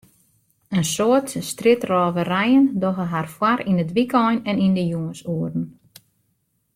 [0.77, 5.65] In soad strjitrôverijen dogge har foar yn it wykein en yn de jûnsoeren.